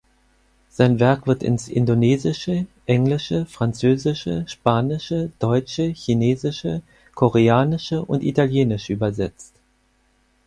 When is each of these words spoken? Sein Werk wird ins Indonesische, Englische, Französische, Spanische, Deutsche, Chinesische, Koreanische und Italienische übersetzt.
Sein 0.67 0.99
Werk 0.99 1.27
wird 1.27 1.43
ins 1.43 1.67
Indonesische, 1.67 2.65
Englische, 2.87 3.45
Französische, 3.45 4.45
Spanische, 4.47 5.31
Deutsche, 5.37 5.83
Chinesische, 5.89 6.81
Koreanische 7.13 8.03
und 8.03 8.23
Italienische 8.23 8.93
übersetzt. 8.93 9.53